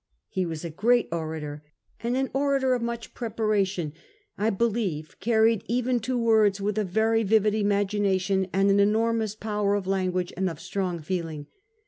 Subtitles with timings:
[0.29, 1.63] He was a great orator,
[2.01, 3.93] and an orator of much preparation,
[4.35, 9.75] I believe, carried even to words, with a very vivid imagination and an enormous power
[9.75, 11.45] of language, and of strong feeling.